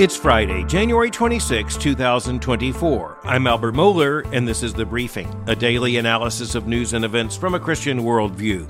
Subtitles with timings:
[0.00, 3.18] It's Friday, January 26, 2024.
[3.22, 7.36] I'm Albert Mohler, and this is The Briefing, a daily analysis of news and events
[7.36, 8.66] from a Christian worldview.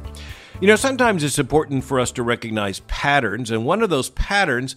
[0.61, 4.74] You know, sometimes it's important for us to recognize patterns, and one of those patterns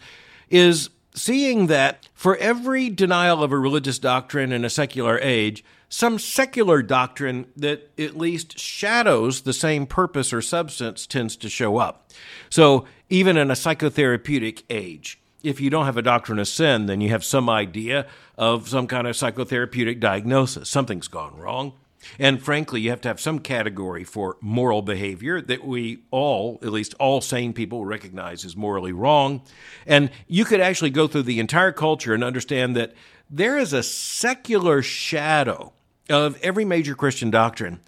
[0.48, 6.20] is seeing that for every denial of a religious doctrine in a secular age, some
[6.20, 12.12] secular doctrine that at least shadows the same purpose or substance tends to show up.
[12.52, 17.02] So, even in a psychotherapeutic age, if you don't have a doctrine of sin, then
[17.02, 18.08] you have some idea
[18.38, 20.70] of some kind of psychotherapeutic diagnosis.
[20.70, 21.74] Something's gone wrong.
[22.20, 26.70] And frankly, you have to have some category for moral behavior that we all, at
[26.70, 29.42] least all sane people, recognize is morally wrong.
[29.86, 32.94] And you could actually go through the entire culture and understand that
[33.30, 35.74] there is a secular shadow
[36.10, 37.80] of every major Christian doctrine.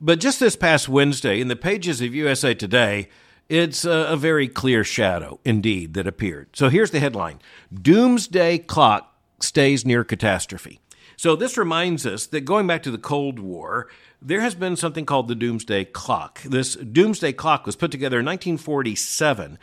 [0.00, 3.08] But just this past Wednesday, in the pages of USA Today,
[3.48, 6.48] it's a, very clear shadow, indeed, that appeared.
[6.54, 7.40] So here's the headline
[7.72, 10.80] Doomsday Clock Stays Near Catastrophe.
[11.16, 13.88] So this reminds us that going back to the Cold War,
[14.20, 16.42] there has been something called the Doomsday Clock.
[16.42, 19.58] This Doomsday Clock was put together in 1947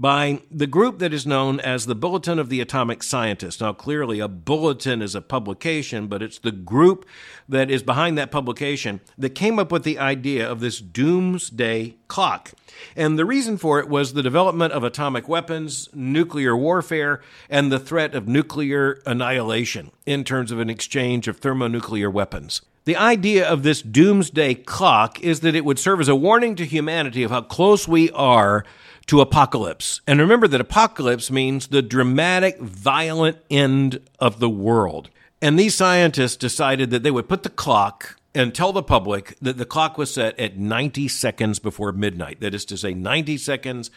[0.00, 3.60] by the group that is known as the Bulletin of the Atomic Scientist.
[3.60, 7.06] Now, clearly, a bulletin is a publication, but it's the group
[7.46, 12.52] that is behind that publication that came up with the idea of this doomsday clock.
[12.96, 17.78] And the reason for it was the development of atomic weapons, nuclear warfare, and the
[17.78, 22.62] threat of nuclear annihilation in terms of an exchange of thermonuclear weapons.
[22.86, 26.64] The idea of this doomsday clock is that it would serve as a warning to
[26.64, 28.64] humanity of how close we are
[29.10, 30.00] to apocalypse.
[30.06, 35.10] And remember that apocalypse means the dramatic, violent end of the world.
[35.42, 39.58] And these scientists decided that they would put the clock and tell the public that
[39.58, 42.38] the clock was set at 90 seconds before midnight.
[42.38, 43.90] That is to say, 90 seconds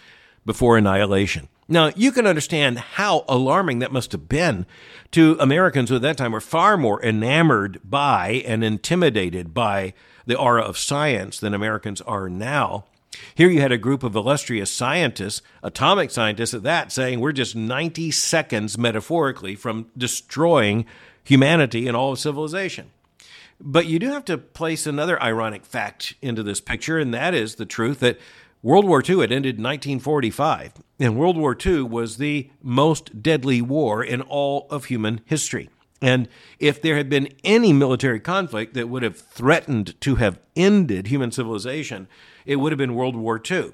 [0.47, 1.47] before annihilation.
[1.67, 4.65] Now, you can understand how alarming that must have been
[5.11, 9.93] to Americans who at that time were far more enamored by and intimidated by
[10.25, 12.85] the aura of science than Americans are now.
[13.35, 17.55] Here you had a group of illustrious scientists, atomic scientists at that, saying we're just
[17.55, 20.85] 90 seconds metaphorically from destroying
[21.23, 22.91] humanity and all of civilization.
[23.59, 27.55] But you do have to place another ironic fact into this picture, and that is
[27.55, 28.19] the truth that
[28.61, 33.61] World War II had ended in 1945, and World War II was the most deadly
[33.61, 35.69] war in all of human history.
[36.01, 36.27] And
[36.59, 41.31] if there had been any military conflict that would have threatened to have ended human
[41.31, 42.07] civilization,
[42.45, 43.71] it would have been World War II.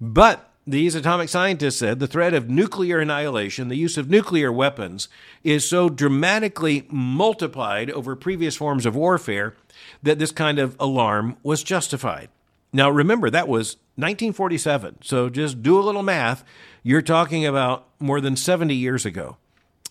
[0.00, 5.08] But these atomic scientists said the threat of nuclear annihilation, the use of nuclear weapons,
[5.42, 9.54] is so dramatically multiplied over previous forms of warfare
[10.02, 12.28] that this kind of alarm was justified.
[12.72, 14.98] Now, remember, that was 1947.
[15.02, 16.44] So just do a little math.
[16.82, 19.36] You're talking about more than 70 years ago.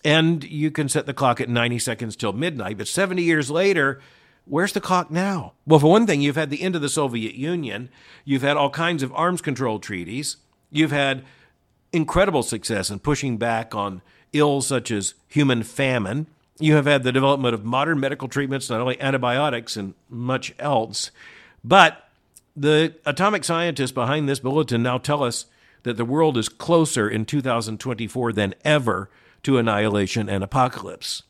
[0.04, 2.78] And you can set the clock at 90 seconds till midnight.
[2.78, 4.00] But 70 years later,
[4.44, 5.52] where's the clock now?
[5.66, 7.88] Well, for one thing, you've had the end of the Soviet Union,
[8.24, 10.38] you've had all kinds of arms control treaties,
[10.70, 11.24] you've had
[11.92, 14.02] incredible success in pushing back on
[14.32, 16.26] ills such as human famine.
[16.58, 21.10] You have had the development of modern medical treatments, not only antibiotics and much else.
[21.62, 22.08] But
[22.56, 25.46] the atomic scientists behind this bulletin now tell us
[25.82, 29.10] that the world is closer in 2024 than ever
[29.42, 31.22] to annihilation and apocalypse.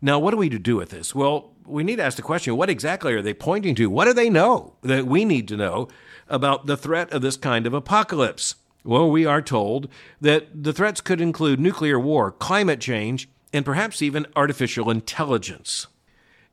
[0.00, 1.14] Now, what are we to do with this?
[1.14, 3.90] Well, we need to ask the question what exactly are they pointing to?
[3.90, 5.88] What do they know that we need to know
[6.28, 8.56] about the threat of this kind of apocalypse?
[8.84, 9.88] Well, we are told
[10.20, 15.88] that the threats could include nuclear war, climate change, and perhaps even artificial intelligence.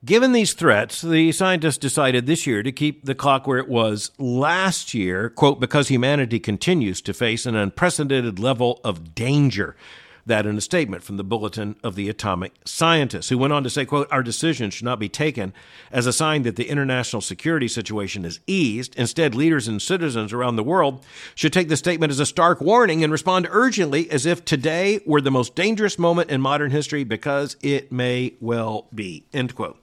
[0.06, 4.12] Given these threats, the scientists decided this year to keep the clock where it was
[4.18, 9.78] last year, quote, because humanity continues to face an unprecedented level of danger
[10.26, 13.70] that in a statement from the Bulletin of the Atomic Scientists, who went on to
[13.70, 15.54] say, quote, our decision should not be taken
[15.92, 18.96] as a sign that the international security situation is eased.
[18.96, 23.04] Instead, leaders and citizens around the world should take the statement as a stark warning
[23.04, 27.58] and respond urgently as if today were the most dangerous moment in modern history because
[27.62, 29.78] it may well be, end quote.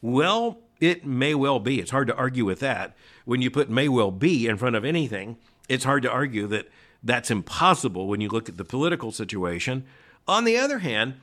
[0.00, 1.80] Well, it may well be.
[1.80, 2.96] It's hard to argue with that.
[3.24, 5.36] When you put may well be in front of anything,
[5.68, 6.68] it's hard to argue that
[7.04, 9.84] that's impossible when you look at the political situation.
[10.26, 11.14] On the other hand,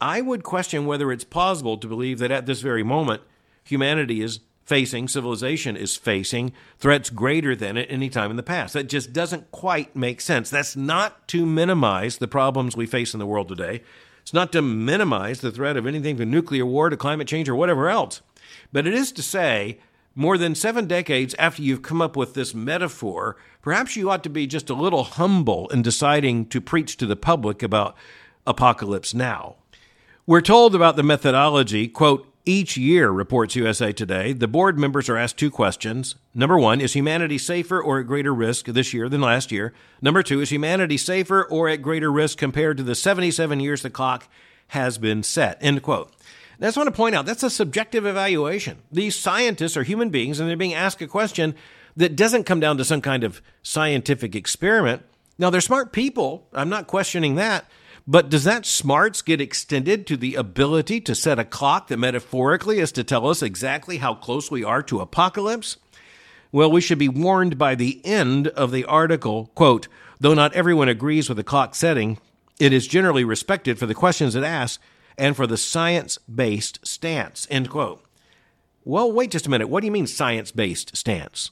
[0.00, 3.22] I would question whether it's possible to believe that at this very moment,
[3.64, 8.74] humanity is facing, civilization is facing threats greater than at any time in the past.
[8.74, 10.50] That just doesn't quite make sense.
[10.50, 13.82] That's not to minimize the problems we face in the world today.
[14.20, 17.56] It's not to minimize the threat of anything from nuclear war to climate change or
[17.56, 18.22] whatever else.
[18.72, 19.78] But it is to say
[20.14, 24.30] more than seven decades after you've come up with this metaphor, perhaps you ought to
[24.30, 27.96] be just a little humble in deciding to preach to the public about
[28.46, 29.56] Apocalypse Now.
[30.26, 35.16] We're told about the methodology, quote, each year, reports USA Today, the board members are
[35.16, 36.16] asked two questions.
[36.34, 39.72] Number one, is humanity safer or at greater risk this year than last year?
[40.00, 43.90] Number two, is humanity safer or at greater risk compared to the 77 years the
[43.90, 44.28] clock
[44.68, 45.56] has been set?
[45.60, 46.12] End quote.
[46.62, 48.78] I just want to point out that's a subjective evaluation.
[48.92, 51.56] These scientists are human beings and they're being asked a question
[51.96, 55.02] that doesn't come down to some kind of scientific experiment.
[55.38, 56.46] Now, they're smart people.
[56.52, 57.68] I'm not questioning that.
[58.06, 62.78] But does that smarts get extended to the ability to set a clock that metaphorically
[62.78, 65.78] is to tell us exactly how close we are to apocalypse?
[66.52, 69.88] Well, we should be warned by the end of the article, quote,
[70.20, 72.18] though not everyone agrees with the clock setting,
[72.60, 74.82] it is generally respected for the questions it asks
[75.16, 78.04] and for the science-based stance, end quote.
[78.84, 79.68] Well, wait just a minute.
[79.68, 81.50] What do you mean science-based stance?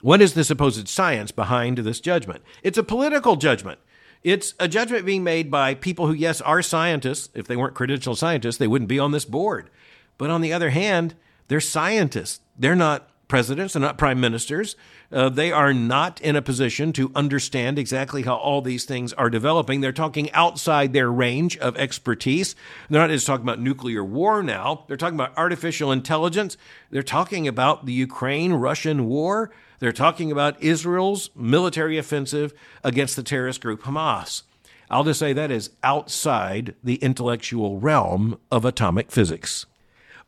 [0.00, 2.42] What is the supposed science behind this judgment?
[2.62, 3.78] It's a political judgment.
[4.24, 7.28] It's a judgment being made by people who, yes, are scientists.
[7.34, 9.70] If they weren't credentialed scientists, they wouldn't be on this board.
[10.18, 11.14] But on the other hand,
[11.48, 12.40] they're scientists.
[12.58, 14.76] They're not presidents, they're not prime ministers.
[15.12, 19.28] Uh, they are not in a position to understand exactly how all these things are
[19.28, 19.80] developing.
[19.80, 22.56] They're talking outside their range of expertise.
[22.88, 26.56] They're not just talking about nuclear war now, they're talking about artificial intelligence.
[26.90, 29.50] They're talking about the Ukraine Russian war.
[29.78, 32.54] They're talking about Israel's military offensive
[32.84, 34.42] against the terrorist group Hamas.
[34.90, 39.66] I'll just say that is outside the intellectual realm of atomic physics.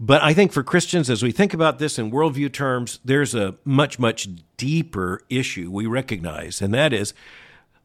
[0.00, 3.56] But I think for Christians, as we think about this in worldview terms, there's a
[3.64, 7.14] much, much deeper issue we recognize, and that is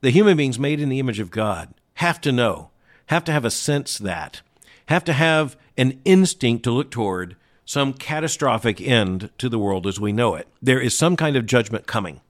[0.02, 2.70] the human beings made in the image of God have to know,
[3.08, 4.42] have to have a sense that,
[4.88, 7.36] have to have an instinct to look toward
[7.66, 10.48] some catastrophic end to the world as we know it.
[10.62, 12.22] There is some kind of judgment coming.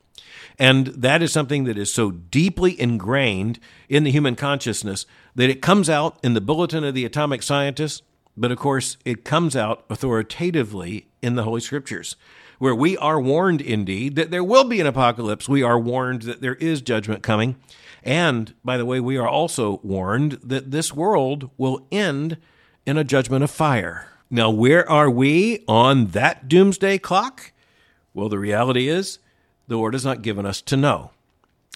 [0.58, 5.06] And that is something that is so deeply ingrained in the human consciousness
[5.36, 8.02] that it comes out in the Bulletin of the Atomic Scientists,
[8.40, 12.16] but of course, it comes out authoritatively in the Holy Scriptures,
[12.58, 15.50] where we are warned indeed that there will be an apocalypse.
[15.50, 17.58] We are warned that there is judgment coming.
[18.02, 22.38] And by the way, we are also warned that this world will end
[22.86, 24.08] in a judgment of fire.
[24.30, 27.52] Now, where are we on that doomsday clock?
[28.14, 29.20] Well, the reality is,
[29.68, 31.12] the Lord has not given us to know.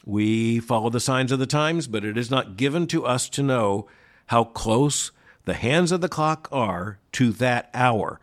[0.06, 3.44] We follow the signs of the times, but it is not given to us to
[3.44, 3.88] know
[4.27, 5.12] how close
[5.45, 8.19] the hands of the clock are to that hour.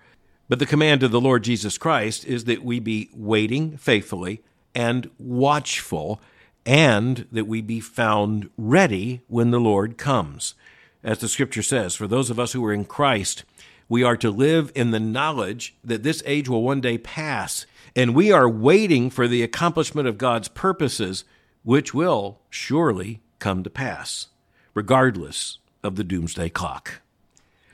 [0.49, 4.43] But the command of the Lord Jesus Christ is that we be waiting faithfully
[4.75, 6.21] and watchful,
[6.65, 10.55] and that we be found ready when the Lord comes.
[11.03, 13.45] As the scripture says, for those of us who are in Christ,
[13.89, 18.15] we are to live in the knowledge that this age will one day pass, and
[18.15, 21.25] we are waiting for the accomplishment of God's purposes,
[21.65, 24.29] which will surely come to pass,
[24.75, 27.01] regardless of the doomsday clock.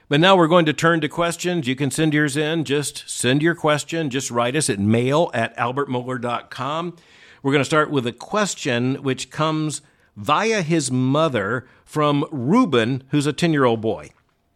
[0.08, 1.66] But now we're going to turn to questions.
[1.66, 2.64] You can send yours in.
[2.64, 4.08] Just send your question.
[4.08, 6.96] Just write us at mail at albertmohler.com.
[7.42, 9.82] We're going to start with a question which comes
[10.16, 14.10] via his mother from Reuben, who's a 10 year old boy.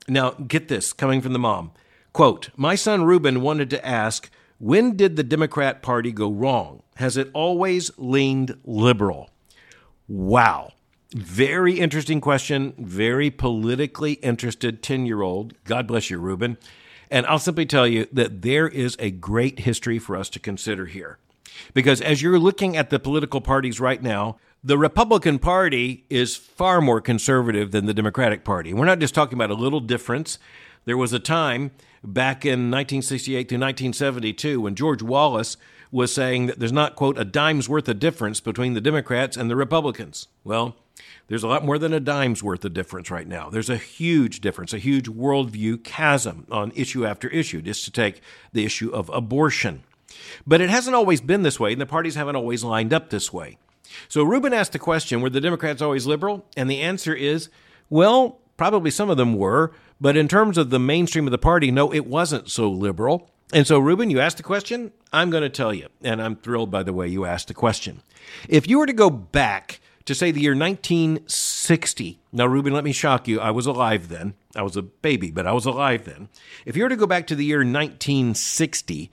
[0.07, 1.73] Now, get this coming from the mom.
[2.13, 6.83] Quote, My son Reuben wanted to ask, when did the Democrat Party go wrong?
[6.97, 9.31] Has it always leaned liberal?
[10.07, 10.73] Wow.
[11.15, 12.75] Very interesting question.
[12.79, 15.55] Very politically interested 10 year old.
[15.65, 16.57] God bless you, Reuben.
[17.11, 20.87] And I'll simply tell you that there is a great history for us to consider
[20.87, 21.19] here.
[21.75, 26.81] Because as you're looking at the political parties right now, the Republican Party is far
[26.81, 28.73] more conservative than the Democratic Party.
[28.73, 30.39] We're not just talking about a little difference.
[30.85, 31.73] There was a time
[32.05, 35.57] back in 1968 to 1972 when George Wallace
[35.91, 39.51] was saying that there's not, quote, a dime's worth of difference between the Democrats and
[39.51, 40.29] the Republicans.
[40.45, 40.77] Well,
[41.29, 43.51] there's a lot more than a dime's worth of difference right now.
[43.51, 48.21] There's a huge difference, a huge worldview chasm on issue after issue, just to take
[48.53, 49.83] the issue of abortion.
[50.47, 53.33] But it hasn't always been this way, and the parties haven't always lined up this
[53.33, 53.59] way.
[54.09, 56.45] So Reuben asked the question Were the Democrats always liberal?
[56.57, 57.49] And the answer is
[57.89, 61.71] well, probably some of them were, but in terms of the mainstream of the party,
[61.71, 63.29] no, it wasn't so liberal.
[63.53, 64.93] And so, Reuben, you asked the question.
[65.13, 68.03] I'm going to tell you, and I'm thrilled by the way you asked the question.
[68.49, 72.93] If you were to go back to say the year 1960, now, Reuben, let me
[72.93, 73.41] shock you.
[73.41, 74.35] I was alive then.
[74.55, 76.29] I was a baby, but I was alive then.
[76.65, 79.11] If you were to go back to the year 1960,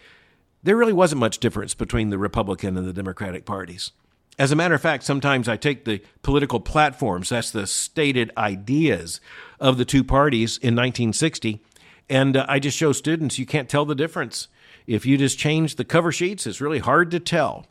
[0.62, 3.91] there really wasn't much difference between the Republican and the Democratic parties.
[4.38, 9.20] As a matter of fact, sometimes I take the political platforms, that's the stated ideas
[9.60, 11.60] of the two parties in 1960,
[12.08, 14.48] and uh, I just show students you can't tell the difference.
[14.86, 17.65] If you just change the cover sheets, it's really hard to tell.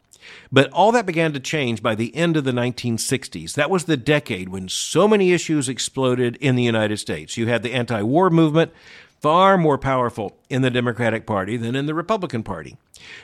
[0.51, 3.55] But all that began to change by the end of the 1960s.
[3.55, 7.37] That was the decade when so many issues exploded in the United States.
[7.37, 8.73] You had the anti war movement,
[9.21, 12.77] far more powerful in the Democratic Party than in the Republican Party.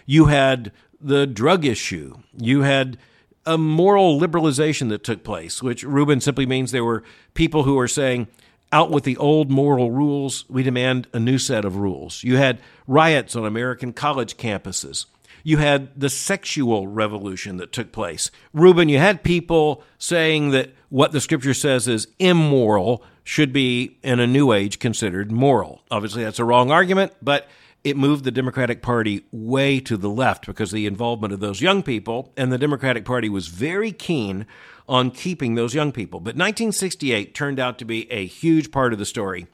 [0.06, 2.16] You had the drug issue.
[2.36, 2.98] You had
[3.44, 7.02] a moral liberalization that took place, which Reuben simply means there were
[7.34, 8.28] people who were saying,
[8.72, 12.24] out with the old moral rules, we demand a new set of rules.
[12.24, 15.06] You had riots on American college campuses.
[15.42, 18.30] You had the sexual revolution that took place.
[18.52, 24.20] Reuben, you had people saying that what the scripture says is immoral should be, in
[24.20, 25.82] a new age, considered moral.
[25.90, 27.48] Obviously, that's a wrong argument, but
[27.84, 31.82] it moved the Democratic Party way to the left because the involvement of those young
[31.82, 34.46] people, and the Democratic Party was very keen
[34.88, 36.20] on keeping those young people.
[36.20, 39.46] But 1968 turned out to be a huge part of the story.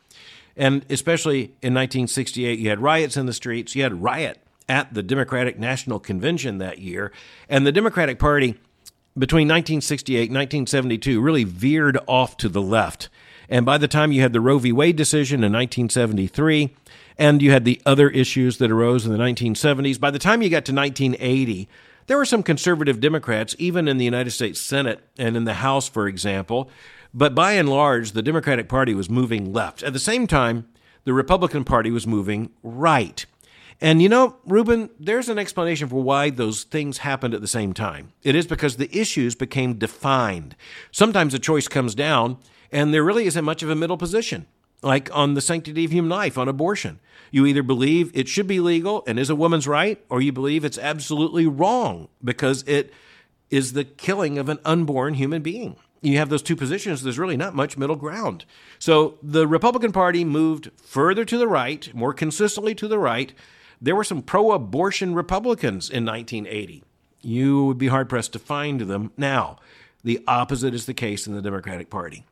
[0.56, 5.02] And especially in 1968, you had riots in the streets, you had riot at the
[5.02, 7.12] Democratic National Convention that year,
[7.48, 8.54] and the Democratic Party
[9.16, 13.08] between 1968 and 1972 really veered off to the left.
[13.48, 14.72] And by the time you had the Roe v.
[14.72, 16.74] Wade decision in 1973,
[17.16, 20.50] and you had the other issues that arose in the 1970s, by the time you
[20.50, 21.68] got to 1980,
[22.06, 25.88] there were some conservative Democrats, even in the United States Senate and in the House,
[25.88, 26.70] for example.
[27.12, 29.82] But by and large, the Democratic Party was moving left.
[29.82, 30.68] At the same time,
[31.04, 33.24] the Republican Party was moving right.
[33.80, 37.72] And you know, Reuben, there's an explanation for why those things happened at the same
[37.72, 38.12] time.
[38.24, 40.56] It is because the issues became defined.
[40.90, 42.38] Sometimes a choice comes down,
[42.72, 44.46] and there really isn't much of a middle position,
[44.82, 46.98] like on the sanctity of human life, on abortion.
[47.30, 50.64] You either believe it should be legal and is a woman's right, or you believe
[50.64, 52.92] it's absolutely wrong because it
[53.50, 55.76] is the killing of an unborn human being.
[56.00, 58.44] You have those two positions, there's really not much middle ground.
[58.78, 63.32] So the Republican Party moved further to the right, more consistently to the right,
[63.80, 66.82] there were some pro abortion Republicans in 1980.
[67.20, 69.58] You would be hard pressed to find them now.
[70.04, 72.24] The opposite is the case in the Democratic Party.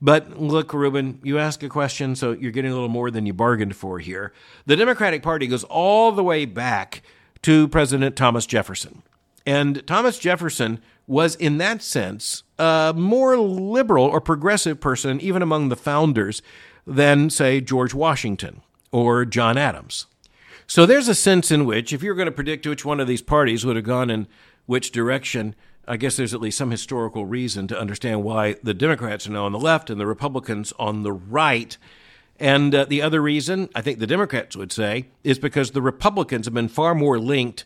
[0.00, 3.32] But look, Reuben, you ask a question, so you're getting a little more than you
[3.32, 4.32] bargained for here.
[4.66, 7.02] The Democratic Party goes all the way back
[7.42, 9.02] to President Thomas Jefferson.
[9.46, 15.68] And Thomas Jefferson was, in that sense, a more liberal or progressive person, even among
[15.68, 16.42] the founders,
[16.86, 18.62] than, say, George Washington
[18.92, 20.06] or John Adams.
[20.66, 23.22] So there's a sense in which, if you're going to predict which one of these
[23.22, 24.26] parties would have gone in
[24.66, 25.54] which direction,
[25.86, 29.46] I guess there's at least some historical reason to understand why the Democrats are now
[29.46, 31.76] on the left and the Republicans on the right.
[32.38, 36.46] And uh, the other reason, I think the Democrats would say, is because the Republicans
[36.46, 37.64] have been far more linked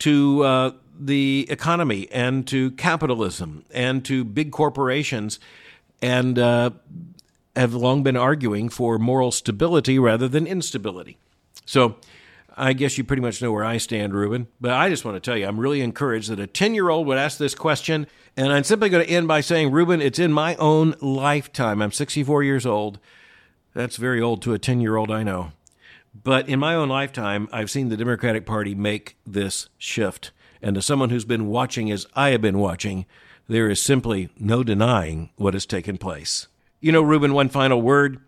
[0.00, 5.40] to uh, the economy and to capitalism and to big corporations
[6.00, 6.70] and uh,
[7.56, 11.16] have long been arguing for moral stability rather than instability.
[11.66, 11.96] So
[12.56, 14.46] I guess you pretty much know where I stand, Reuben.
[14.60, 17.06] But I just want to tell you, I'm really encouraged that a 10 year old
[17.06, 18.06] would ask this question.
[18.36, 21.82] And I'm simply going to end by saying, Reuben, it's in my own lifetime.
[21.82, 22.98] I'm 64 years old.
[23.74, 25.52] That's very old to a 10 year old, I know.
[26.22, 30.30] But in my own lifetime, I've seen the Democratic Party make this shift.
[30.62, 33.04] And to someone who's been watching as I have been watching,
[33.48, 36.46] there is simply no denying what has taken place.
[36.80, 38.20] You know, Reuben, one final word.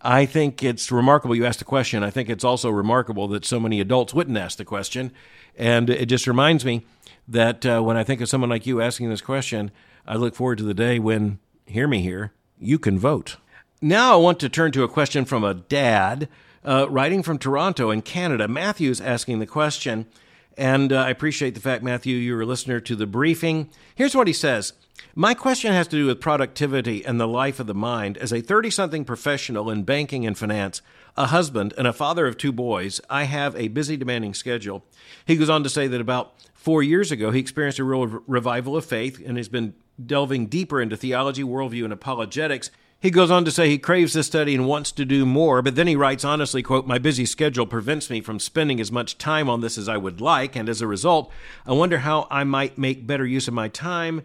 [0.00, 2.02] I think it's remarkable you asked the question.
[2.02, 5.12] I think it's also remarkable that so many adults wouldn't ask the question.
[5.56, 6.84] And it just reminds me
[7.28, 9.70] that uh, when I think of someone like you asking this question,
[10.06, 13.36] I look forward to the day when, hear me here, you can vote.
[13.80, 16.28] Now I want to turn to a question from a dad
[16.64, 18.48] uh, writing from Toronto in Canada.
[18.48, 20.06] Matthew's asking the question,
[20.56, 23.70] and uh, I appreciate the fact, Matthew, you're a listener to the briefing.
[23.94, 24.72] Here's what he says
[25.14, 28.16] my question has to do with productivity and the life of the mind.
[28.18, 30.80] As a 30 something professional in banking and finance,
[31.16, 34.84] a husband, and a father of two boys, I have a busy, demanding schedule.
[35.26, 38.76] He goes on to say that about four years ago, he experienced a real revival
[38.76, 42.70] of faith and has been delving deeper into theology, worldview, and apologetics.
[43.02, 45.74] He goes on to say he craves this study and wants to do more, but
[45.74, 49.50] then he writes honestly, quote, "My busy schedule prevents me from spending as much time
[49.50, 51.28] on this as I would like, and as a result,
[51.66, 54.22] I wonder how I might make better use of my time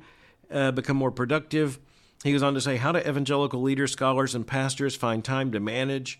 [0.52, 1.80] uh, become more productive.
[2.24, 5.60] He goes on to say, How do evangelical leaders, scholars, and pastors find time to
[5.60, 6.20] manage?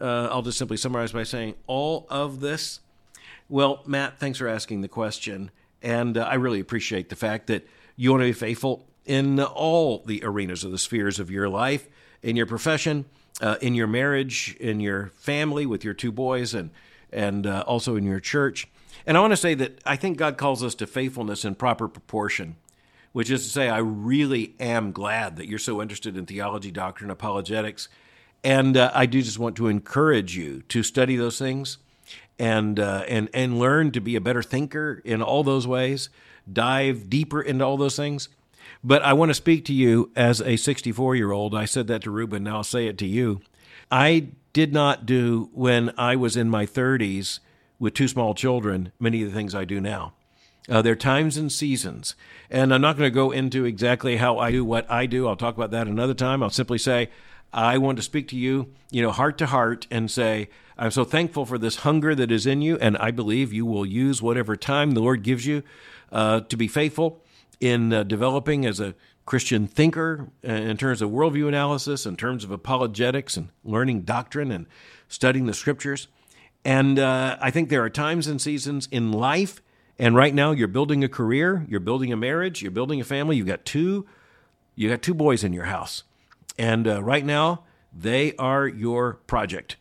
[0.00, 2.80] Uh, I'll just simply summarize by saying all of this.
[3.48, 5.50] Well, Matt, thanks for asking the question.
[5.82, 10.02] And uh, I really appreciate the fact that you want to be faithful in all
[10.04, 11.88] the arenas of the spheres of your life,
[12.22, 13.04] in your profession,
[13.40, 16.70] uh, in your marriage, in your family with your two boys, and,
[17.12, 18.68] and uh, also in your church.
[19.06, 21.88] And I want to say that I think God calls us to faithfulness in proper
[21.88, 22.56] proportion
[23.16, 27.10] which is to say, I really am glad that you're so interested in theology, doctrine,
[27.10, 27.88] apologetics.
[28.44, 31.78] And uh, I do just want to encourage you to study those things
[32.38, 36.10] and uh, and and learn to be a better thinker in all those ways.
[36.52, 38.28] Dive deeper into all those things.
[38.82, 41.54] But I want to speak to you as a 64 year old.
[41.54, 42.44] I said that to Reuben.
[42.44, 43.40] Now I'll say it to you.
[43.90, 47.40] I did not do when I was in my 30s
[47.78, 50.14] with two small children many of the things I do now.
[50.68, 52.14] Uh, there are times and seasons.
[52.50, 55.28] And I'm not going to go into exactly how I do what I do.
[55.28, 56.42] I'll talk about that another time.
[56.42, 57.10] I'll simply say,
[57.52, 61.04] I want to speak to you, you know, heart to heart and say, I'm so
[61.04, 62.76] thankful for this hunger that is in you.
[62.78, 65.62] And I believe you will use whatever time the Lord gives you
[66.10, 67.22] uh, to be faithful
[67.60, 68.94] in uh, developing as a
[69.24, 74.52] Christian thinker uh, in terms of worldview analysis, in terms of apologetics and learning doctrine
[74.52, 74.66] and
[75.08, 76.08] studying the scriptures.
[76.64, 79.62] And uh, I think there are times and seasons in life.
[79.98, 83.36] And right now, you're building a career, you're building a marriage, you're building a family.
[83.36, 84.06] You've got two,
[84.74, 86.02] you've got two boys in your house,
[86.58, 87.62] and uh, right now
[87.98, 89.76] they are your project.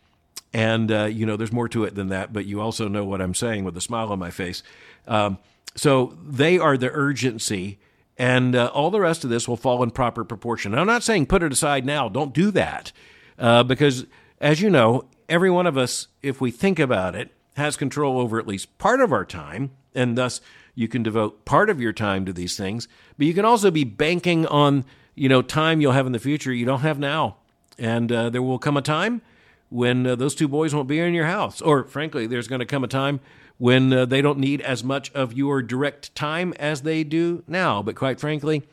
[0.54, 3.22] And uh, you know, there's more to it than that, but you also know what
[3.22, 4.64] I'm saying with a smile on my face.
[5.06, 5.38] Um,
[5.76, 7.80] so they are the urgency,
[8.18, 10.74] and uh, all the rest of this will fall in proper proportion.
[10.74, 12.08] I'm not saying put it aside now.
[12.10, 12.92] Don't do that,
[13.38, 14.06] uh, because
[14.40, 18.40] as you know, every one of us, if we think about it, has control over
[18.40, 20.42] at least part of our time, and thus
[20.76, 22.88] you can devote part of your time to these things.
[23.18, 26.54] But you can also be banking on you know time you'll have in the future
[26.54, 27.38] you don't have now,
[27.78, 29.22] and uh, there will come a time
[29.70, 32.66] when uh, those two boys won't be in your house, or frankly, there's going to
[32.66, 33.20] come a time
[33.58, 37.82] when uh, they don't need as much of your direct time as they do now.
[37.82, 38.64] But quite frankly,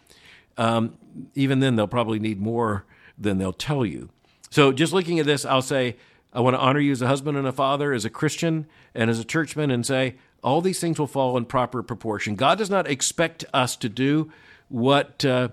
[0.57, 0.97] um,
[1.35, 2.85] even then, they'll probably need more
[3.19, 4.09] than they'll tell you.
[4.51, 5.97] So, just looking at this, I'll say,
[6.33, 9.11] I want to honor you as a husband and a father, as a Christian and
[9.11, 12.35] as a churchman, and say, all these things will fall in proper proportion.
[12.35, 14.31] God does not expect us to do
[14.69, 15.49] what uh,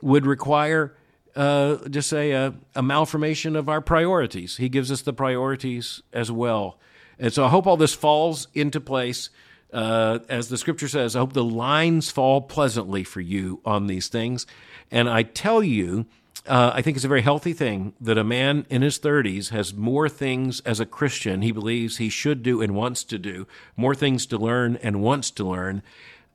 [0.00, 0.94] would require,
[1.36, 4.56] uh, just say, a, a malformation of our priorities.
[4.56, 6.78] He gives us the priorities as well.
[7.18, 9.30] And so I hope all this falls into place.
[9.72, 14.08] Uh, as the scripture says, I hope the lines fall pleasantly for you on these
[14.08, 14.46] things.
[14.90, 16.06] And I tell you,
[16.46, 19.72] uh, I think it's a very healthy thing that a man in his 30s has
[19.72, 23.94] more things as a Christian he believes he should do and wants to do, more
[23.94, 25.82] things to learn and wants to learn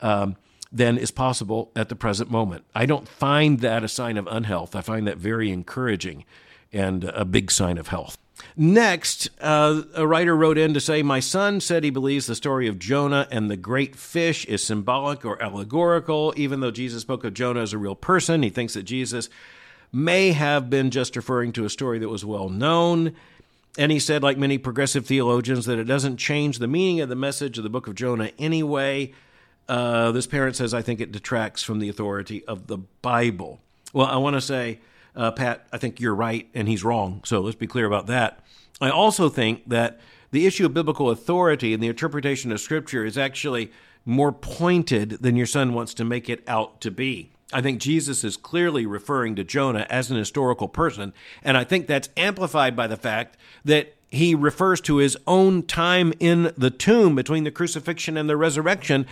[0.01, 0.37] um,
[0.71, 2.63] than is possible at the present moment.
[2.73, 4.75] I don't find that a sign of unhealth.
[4.75, 6.25] I find that very encouraging
[6.71, 8.17] and a big sign of health.
[8.55, 12.67] Next, uh, a writer wrote in to say, My son said he believes the story
[12.67, 16.33] of Jonah and the great fish is symbolic or allegorical.
[16.35, 19.29] Even though Jesus spoke of Jonah as a real person, he thinks that Jesus
[19.91, 23.13] may have been just referring to a story that was well known.
[23.77, 27.15] And he said, like many progressive theologians, that it doesn't change the meaning of the
[27.15, 29.13] message of the book of Jonah anyway.
[29.69, 33.59] Uh, this parent says, I think it detracts from the authority of the Bible.
[33.93, 34.79] Well, I want to say,
[35.17, 37.21] uh, Pat, I think you're right and he's wrong.
[37.25, 38.39] So let's be clear about that.
[38.79, 39.99] I also think that
[40.31, 43.71] the issue of biblical authority and the interpretation of Scripture is actually
[44.05, 47.31] more pointed than your son wants to make it out to be.
[47.51, 51.87] I think Jesus is clearly referring to Jonah as an historical person, and I think
[51.87, 57.15] that's amplified by the fact that he refers to his own time in the tomb
[57.15, 59.05] between the crucifixion and the resurrection.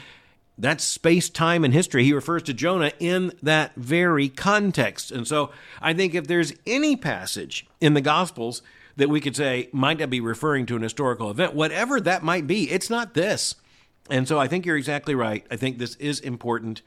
[0.58, 2.04] That's space, time, and history.
[2.04, 5.12] He refers to Jonah in that very context.
[5.12, 8.62] And so I think if there's any passage in the Gospels
[8.96, 12.48] that we could say might not be referring to an historical event, whatever that might
[12.48, 13.56] be, it's not this.
[14.10, 15.46] And so I think you're exactly right.
[15.52, 16.82] I think this is important.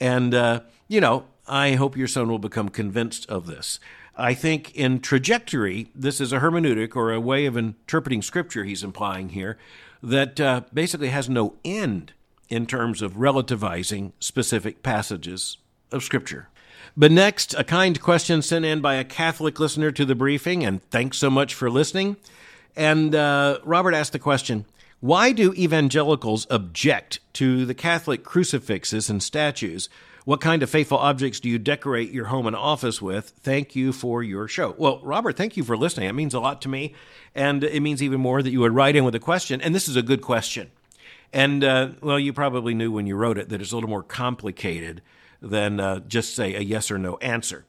[0.00, 3.80] And, uh, you know, I hope your son will become convinced of this.
[4.16, 8.84] I think in trajectory, this is a hermeneutic or a way of interpreting scripture he's
[8.84, 9.58] implying here
[10.02, 12.12] that uh, basically has no end
[12.48, 15.58] in terms of relativizing specific passages
[15.90, 16.48] of scripture.
[16.96, 20.82] But next, a kind question sent in by a Catholic listener to the briefing, and
[20.90, 22.16] thanks so much for listening.
[22.76, 24.64] And uh, Robert asked the question
[25.00, 29.88] Why do evangelicals object to the Catholic crucifixes and statues?
[30.24, 33.34] What kind of faithful objects do you decorate your home and office with?
[33.40, 34.74] Thank you for your show.
[34.78, 36.08] Well, Robert, thank you for listening.
[36.08, 36.94] It means a lot to me.
[37.34, 39.60] And it means even more that you would write in with a question.
[39.60, 40.70] And this is a good question.
[41.34, 44.04] And, uh, well, you probably knew when you wrote it that it's a little more
[44.04, 45.02] complicated
[45.42, 47.66] than uh, just say a yes or no answer.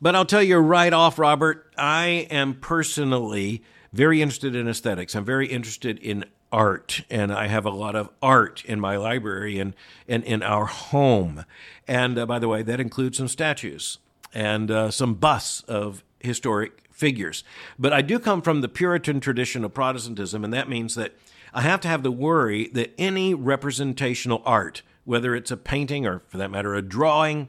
[0.00, 3.62] But I'll tell you right off, Robert, I am personally
[3.92, 5.14] very interested in aesthetics.
[5.14, 9.58] I'm very interested in art, and I have a lot of art in my library
[9.58, 9.74] and,
[10.08, 11.44] and in our home.
[11.86, 13.98] And uh, by the way, that includes some statues
[14.32, 17.44] and uh, some busts of historic figures.
[17.78, 21.12] But I do come from the Puritan tradition of Protestantism, and that means that
[21.54, 26.20] I have to have the worry that any representational art whether it's a painting or,
[26.28, 27.48] for that matter, a drawing,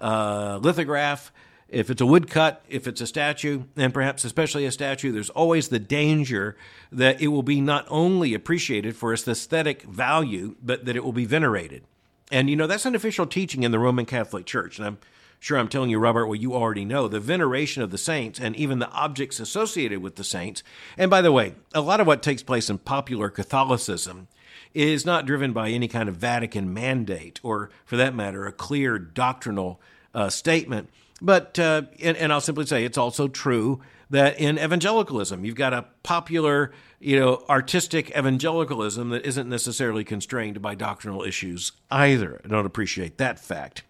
[0.00, 1.32] uh, lithograph,
[1.68, 5.68] if it's a woodcut, if it's a statue, and perhaps especially a statue, there's always
[5.68, 6.56] the danger
[6.90, 11.12] that it will be not only appreciated for its aesthetic value, but that it will
[11.12, 11.82] be venerated.
[12.30, 14.78] And you know, that's an official teaching in the Roman Catholic Church.
[14.78, 14.98] And I'm
[15.42, 18.54] sure I'm telling you, Robert, what you already know the veneration of the saints and
[18.54, 20.62] even the objects associated with the saints.
[20.96, 24.28] And by the way, a lot of what takes place in popular Catholicism
[24.72, 29.00] is not driven by any kind of Vatican mandate or, for that matter, a clear
[29.00, 29.80] doctrinal
[30.14, 30.88] uh, statement.
[31.20, 35.72] But, uh, and, and I'll simply say it's also true that in evangelicalism, you've got
[35.72, 42.40] a popular, you know, artistic evangelicalism that isn't necessarily constrained by doctrinal issues either.
[42.44, 43.82] I don't appreciate that fact.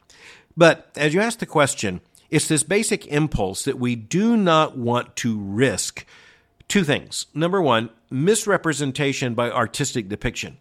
[0.57, 5.17] But as you ask the question, it's this basic impulse that we do not want
[5.17, 6.07] to risk
[6.69, 7.27] two things.
[7.35, 10.57] Number one, misrepresentation by artistic depiction.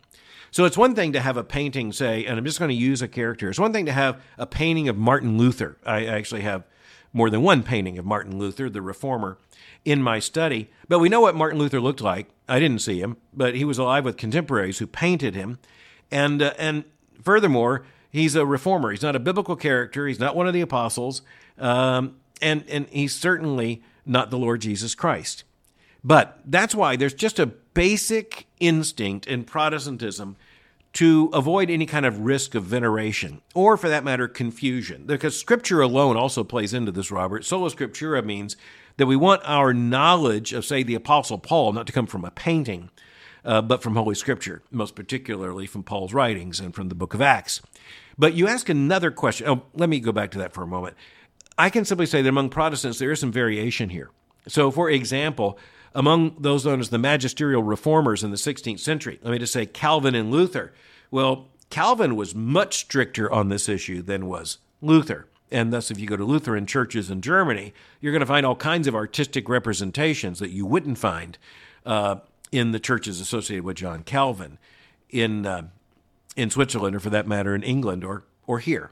[0.52, 3.02] So it's one thing to have a painting, say, and I'm just going to use
[3.02, 3.50] a character.
[3.50, 5.78] It's one thing to have a painting of Martin Luther.
[5.86, 6.66] I actually have
[7.14, 9.38] more than one painting of Martin Luther, the reformer,
[9.86, 10.70] in my study.
[10.90, 12.28] But we know what Martin Luther looked like.
[12.50, 15.58] I didn't see him, but he was alive with contemporaries who painted him.
[16.12, 16.84] And, uh, and
[17.22, 18.92] furthermore, he's a reformer.
[18.92, 20.08] He's not a biblical character.
[20.08, 21.22] He's not one of the apostles.
[21.58, 25.44] Um, and, and he's certainly not the Lord Jesus Christ.
[26.04, 30.36] But that's why there's just a basic instinct in Protestantism
[30.94, 35.06] to avoid any kind of risk of veneration, or for that matter, confusion.
[35.06, 37.46] Because Scripture alone also plays into this, Robert.
[37.46, 38.58] Sola Scriptura means
[38.98, 42.32] that we want our knowledge of, say, the Apostle Paul not to come from a
[42.32, 42.90] painting,
[43.44, 47.22] uh, but from Holy Scripture, most particularly from Paul's writings and from the book of
[47.22, 47.62] Acts.
[48.18, 49.48] But you ask another question.
[49.48, 50.96] Oh, let me go back to that for a moment.
[51.58, 54.10] I can simply say that among Protestants, there is some variation here.
[54.48, 55.58] So, for example,
[55.94, 59.20] among those known as the magisterial reformers in the 16th century.
[59.22, 60.74] Let me just say Calvin and Luther.
[61.10, 65.28] Well, Calvin was much stricter on this issue than was Luther.
[65.52, 68.56] And thus, if you go to Lutheran churches in Germany, you're going to find all
[68.56, 71.38] kinds of artistic representations that you wouldn't find
[71.86, 72.18] uh,
[72.52, 74.58] in the churches associated with John Calvin
[75.10, 75.68] in, uh,
[76.36, 78.92] in Switzerland, or for that matter, in England or, or here.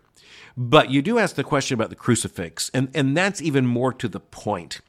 [0.55, 4.07] But you do ask the question about the crucifix, and, and that's even more to
[4.07, 4.81] the point.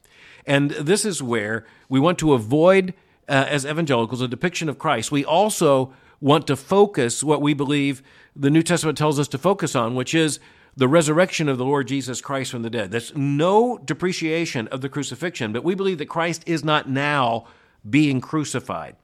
[0.47, 2.95] And this is where we want to avoid,
[3.29, 5.13] uh, as evangelicals, a depiction of Christ.
[5.13, 8.03] We also want to focus what we believe
[8.35, 10.41] the New Testament tells us to focus on, which is
[10.77, 12.91] the resurrection of the Lord Jesus Christ from the dead.
[12.91, 17.47] There's no depreciation of the crucifixion, but we believe that Christ is not now
[17.89, 18.97] being crucified.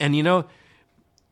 [0.00, 0.46] And you know,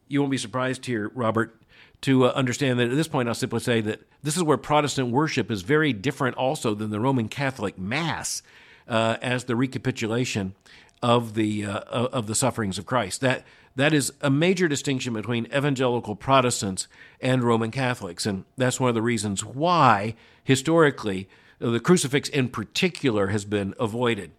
[0.09, 1.59] you won't be surprised here, Robert,
[2.03, 5.11] to uh, understand that at this point, I'll simply say that this is where Protestant
[5.11, 8.43] worship is very different also than the Roman Catholic Mass
[8.89, 10.55] uh, as the recapitulation
[11.03, 13.21] of the uh, of the sufferings of Christ.
[13.21, 16.89] That that is a major distinction between evangelical Protestants
[17.21, 23.29] and Roman Catholics, and that's one of the reasons why historically the crucifix in particular
[23.29, 24.33] has been avoided.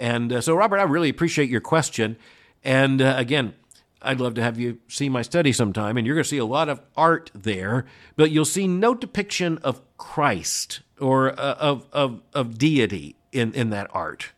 [0.00, 2.16] And uh, so, Robert, I really appreciate your question.
[2.64, 3.54] And uh, again,
[4.02, 6.44] I'd love to have you see my study sometime, and you're going to see a
[6.46, 7.84] lot of art there,
[8.16, 13.68] but you'll see no depiction of Christ or uh, of, of, of deity in, in
[13.70, 14.30] that art.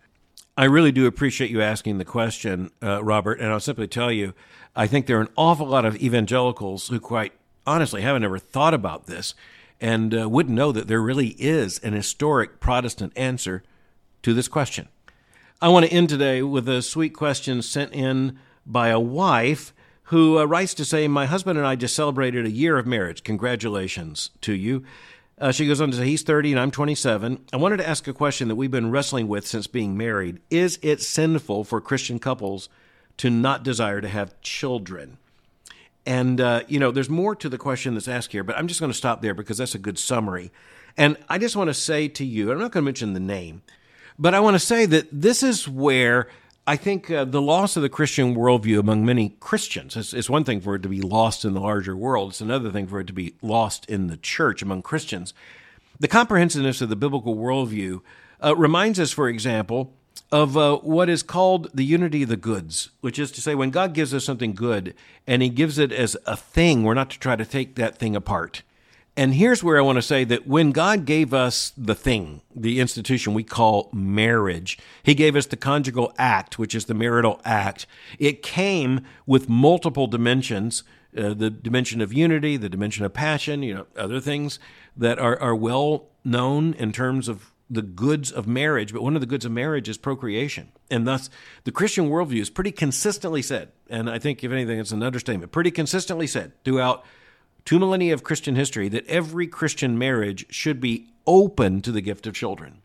[0.57, 4.35] I really do appreciate you asking the question, uh, Robert, and I'll simply tell you,
[4.75, 7.33] I think there are an awful lot of evangelicals who, quite
[7.67, 9.35] honestly, haven't ever thought about this
[9.81, 13.63] and uh, wouldn't know that there really is an historic Protestant answer
[14.23, 14.89] to this question.
[15.63, 19.73] I want to end today with a sweet question sent in by a wife
[20.07, 23.23] who uh, writes to say, My husband and I just celebrated a year of marriage.
[23.23, 24.83] Congratulations to you.
[25.39, 27.45] Uh, she goes on to say, He's 30 and I'm 27.
[27.53, 30.41] I wanted to ask a question that we've been wrestling with since being married.
[30.51, 32.69] Is it sinful for Christian couples
[33.19, 35.17] to not desire to have children?
[36.05, 38.81] And, uh, you know, there's more to the question that's asked here, but I'm just
[38.81, 40.51] going to stop there because that's a good summary.
[40.97, 43.63] And I just want to say to you, I'm not going to mention the name,
[44.19, 46.29] but I want to say that this is where
[46.67, 50.45] I think uh, the loss of the Christian worldview among many Christians is, is one
[50.45, 52.31] thing for it to be lost in the larger world.
[52.31, 55.35] It's another thing for it to be lost in the church among Christians.
[55.99, 58.01] The comprehensiveness of the biblical worldview
[58.43, 59.93] uh, reminds us, for example,
[60.31, 63.71] of uh, what is called the unity of the goods, which is to say, when
[63.71, 64.95] God gives us something good
[65.27, 68.15] and He gives it as a thing, we're not to try to take that thing
[68.15, 68.63] apart.
[69.15, 72.81] And here's where I want to say that when God gave us the thing, the
[72.81, 77.87] institution we call marriage, He gave us the conjugal act, which is the marital act.
[78.19, 80.83] It came with multiple dimensions
[81.17, 84.59] uh, the dimension of unity, the dimension of passion, you know, other things
[84.97, 88.93] that are, are well known in terms of the goods of marriage.
[88.93, 90.73] But one of the goods of marriage is procreation.
[90.91, 91.29] And thus,
[91.65, 95.53] the Christian worldview is pretty consistently said, and I think, if anything, it's an understatement,
[95.53, 97.05] pretty consistently said throughout
[97.65, 102.27] two millennia of Christian history that every Christian marriage should be open to the gift
[102.27, 102.83] of children.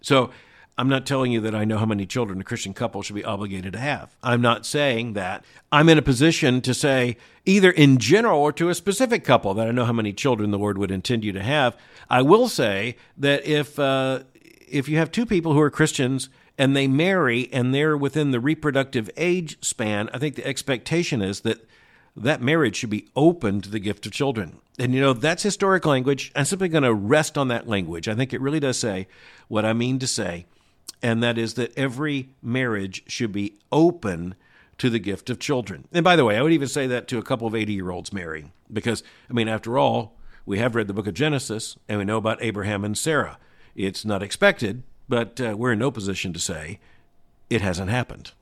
[0.00, 0.30] So
[0.78, 3.24] I'm not telling you that I know how many children a Christian couple should be
[3.24, 4.14] obligated to have.
[4.22, 5.44] I'm not saying that.
[5.72, 9.66] I'm in a position to say, either in general or to a specific couple, that
[9.66, 11.76] I know how many children the Lord would intend you to have.
[12.08, 14.20] I will say that if uh,
[14.68, 18.40] if you have two people who are Christians and they marry and they're within the
[18.40, 21.66] reproductive age span, I think the expectation is that
[22.22, 24.58] that marriage should be open to the gift of children.
[24.78, 26.30] And you know, that's historic language.
[26.34, 28.08] I'm simply going to rest on that language.
[28.08, 29.08] I think it really does say
[29.48, 30.46] what I mean to say,
[31.02, 34.34] and that is that every marriage should be open
[34.78, 35.88] to the gift of children.
[35.92, 37.90] And by the way, I would even say that to a couple of 80 year
[37.90, 41.98] olds marrying, because, I mean, after all, we have read the book of Genesis and
[41.98, 43.38] we know about Abraham and Sarah.
[43.74, 46.78] It's not expected, but uh, we're in no position to say
[47.50, 48.32] it hasn't happened.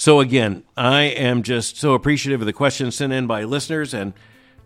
[0.00, 4.14] So, again, I am just so appreciative of the questions sent in by listeners, and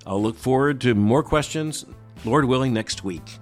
[0.06, 1.84] I'll look forward to more questions,
[2.24, 3.40] Lord willing, next week.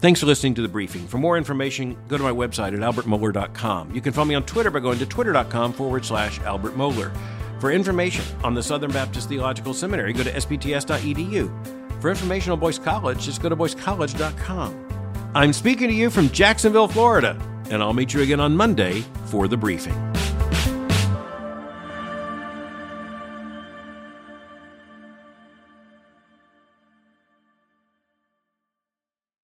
[0.00, 1.08] Thanks for listening to the briefing.
[1.08, 3.94] For more information, go to my website at albertmohler.com.
[3.94, 7.16] You can follow me on Twitter by going to twitter.com forward slash Albert Mohler.
[7.60, 12.02] For information on the Southern Baptist Theological Seminary, go to sbts.edu.
[12.02, 15.32] For information on Boyce College, just go to boycecollege.com.
[15.34, 17.40] I'm speaking to you from Jacksonville, Florida,
[17.70, 20.12] and I'll meet you again on Monday for the briefing.